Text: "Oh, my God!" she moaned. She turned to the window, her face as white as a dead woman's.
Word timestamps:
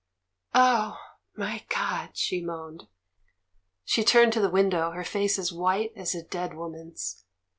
"Oh, 0.55 0.99
my 1.35 1.63
God!" 1.69 2.17
she 2.17 2.41
moaned. 2.43 2.87
She 3.83 4.03
turned 4.03 4.33
to 4.33 4.41
the 4.41 4.49
window, 4.49 4.89
her 4.93 5.03
face 5.03 5.37
as 5.37 5.53
white 5.53 5.93
as 5.95 6.15
a 6.15 6.23
dead 6.23 6.55
woman's. 6.55 7.23